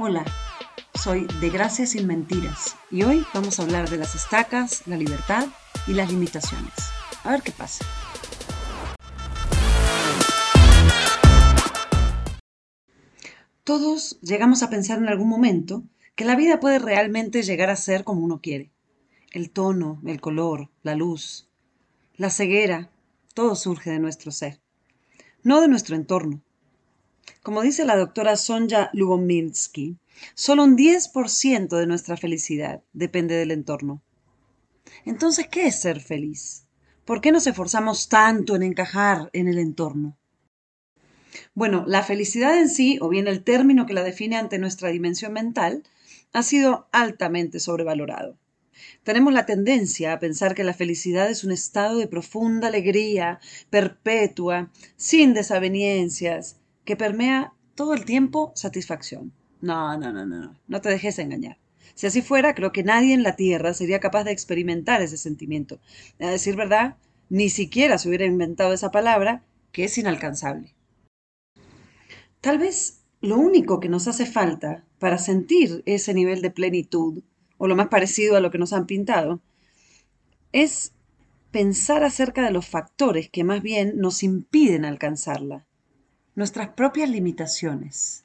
[0.00, 0.24] Hola,
[0.94, 5.48] soy de Gracias sin Mentiras y hoy vamos a hablar de las estacas, la libertad
[5.88, 6.72] y las limitaciones.
[7.24, 7.84] A ver qué pasa.
[13.64, 15.82] Todos llegamos a pensar en algún momento
[16.14, 18.70] que la vida puede realmente llegar a ser como uno quiere.
[19.32, 21.48] El tono, el color, la luz,
[22.14, 22.92] la ceguera,
[23.34, 24.60] todo surge de nuestro ser,
[25.42, 26.40] no de nuestro entorno.
[27.48, 29.96] Como dice la doctora Sonja Lubomirsky,
[30.34, 34.02] solo un 10% de nuestra felicidad depende del entorno.
[35.06, 36.66] Entonces, ¿qué es ser feliz?
[37.06, 40.18] ¿Por qué nos esforzamos tanto en encajar en el entorno?
[41.54, 45.32] Bueno, la felicidad en sí, o bien el término que la define ante nuestra dimensión
[45.32, 45.84] mental,
[46.34, 48.36] ha sido altamente sobrevalorado.
[49.04, 54.70] Tenemos la tendencia a pensar que la felicidad es un estado de profunda alegría, perpetua,
[54.96, 59.30] sin desaveniencias, que permea todo el tiempo satisfacción.
[59.60, 61.58] No, no, no, no, no te dejes engañar.
[61.94, 65.80] Si así fuera, creo que nadie en la Tierra sería capaz de experimentar ese sentimiento.
[66.18, 66.96] A decir verdad,
[67.28, 70.74] ni siquiera se hubiera inventado esa palabra, que es inalcanzable.
[72.40, 77.22] Tal vez lo único que nos hace falta para sentir ese nivel de plenitud,
[77.58, 79.42] o lo más parecido a lo que nos han pintado,
[80.52, 80.94] es
[81.50, 85.67] pensar acerca de los factores que más bien nos impiden alcanzarla,
[86.38, 88.24] nuestras propias limitaciones.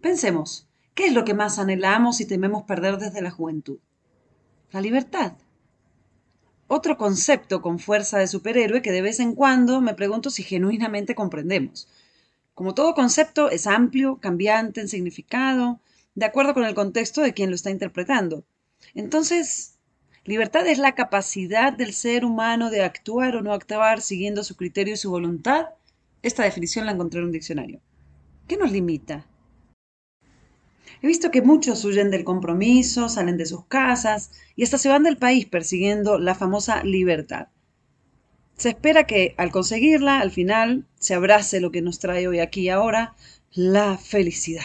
[0.00, 3.80] Pensemos, ¿qué es lo que más anhelamos y tememos perder desde la juventud?
[4.70, 5.34] La libertad.
[6.68, 11.14] Otro concepto con fuerza de superhéroe que de vez en cuando me pregunto si genuinamente
[11.14, 11.86] comprendemos.
[12.54, 15.80] Como todo concepto es amplio, cambiante en significado,
[16.14, 18.42] de acuerdo con el contexto de quien lo está interpretando.
[18.94, 19.74] Entonces,
[20.24, 24.94] libertad es la capacidad del ser humano de actuar o no actuar siguiendo su criterio
[24.94, 25.66] y su voluntad.
[26.22, 27.80] Esta definición la encontré en un diccionario.
[28.46, 29.26] ¿Qué nos limita?
[31.02, 35.02] He visto que muchos huyen del compromiso, salen de sus casas y hasta se van
[35.02, 37.48] del país persiguiendo la famosa libertad.
[38.56, 42.62] Se espera que al conseguirla, al final, se abrace lo que nos trae hoy aquí
[42.62, 43.14] y ahora,
[43.52, 44.62] la felicidad.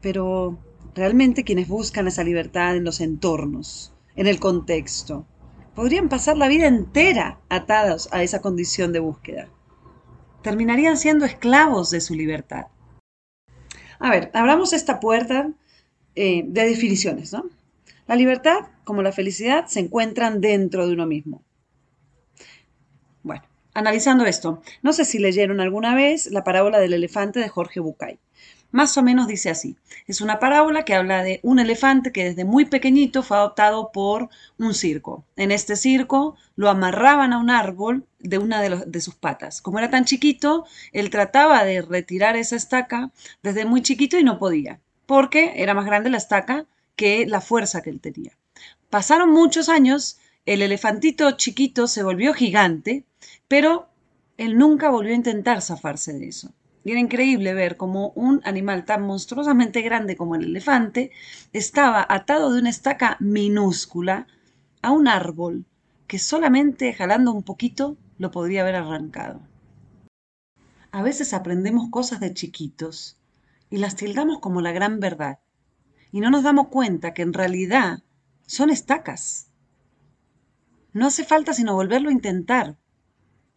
[0.00, 0.58] Pero
[0.94, 5.26] realmente quienes buscan esa libertad en los entornos, en el contexto,
[5.74, 9.48] podrían pasar la vida entera atados a esa condición de búsqueda.
[10.46, 12.68] Terminarían siendo esclavos de su libertad.
[13.98, 15.50] A ver, abramos esta puerta
[16.14, 17.50] eh, de definiciones, ¿no?
[18.06, 21.42] La libertad, como la felicidad, se encuentran dentro de uno mismo.
[23.24, 23.42] Bueno,
[23.74, 28.20] analizando esto, no sé si leyeron alguna vez la parábola del elefante de Jorge Bucay.
[28.70, 29.76] Más o menos dice así.
[30.06, 34.28] Es una parábola que habla de un elefante que desde muy pequeñito fue adoptado por
[34.58, 35.24] un circo.
[35.36, 39.62] En este circo lo amarraban a un árbol de una de, de, sus patas.
[39.62, 43.10] Como era tan chiquito, él trataba de retirar esa estaca
[43.42, 46.66] desde muy chiquito y no podía, porque era más grande la estaca
[46.96, 48.32] que la fuerza que él tenía.
[48.90, 53.04] Pasaron muchos años, el elefantito chiquito se volvió gigante,
[53.48, 53.88] pero
[54.38, 56.52] él nunca volvió a intentar zafarse de eso.
[56.86, 61.10] Y era increíble ver cómo un animal tan monstruosamente grande como el elefante
[61.52, 64.28] estaba atado de una estaca minúscula
[64.82, 65.64] a un árbol
[66.06, 69.40] que solamente jalando un poquito lo podría haber arrancado.
[70.92, 73.18] A veces aprendemos cosas de chiquitos
[73.68, 75.40] y las tildamos como la gran verdad
[76.12, 78.04] y no nos damos cuenta que en realidad
[78.46, 79.48] son estacas.
[80.92, 82.76] No hace falta sino volverlo a intentar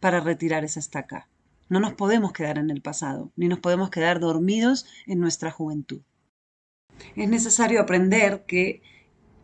[0.00, 1.28] para retirar esa estaca.
[1.70, 6.00] No nos podemos quedar en el pasado, ni nos podemos quedar dormidos en nuestra juventud.
[7.14, 8.82] Es necesario aprender que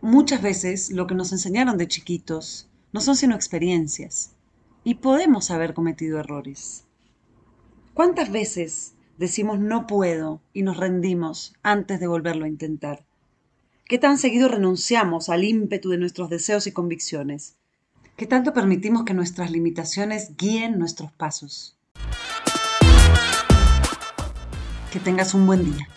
[0.00, 4.32] muchas veces lo que nos enseñaron de chiquitos no son sino experiencias
[4.84, 6.84] y podemos haber cometido errores.
[7.92, 13.04] ¿Cuántas veces decimos no puedo y nos rendimos antes de volverlo a intentar?
[13.84, 17.56] ¿Qué tan seguido renunciamos al ímpetu de nuestros deseos y convicciones?
[18.16, 21.76] ¿Qué tanto permitimos que nuestras limitaciones guíen nuestros pasos?
[24.94, 25.88] Que tengas un buen día.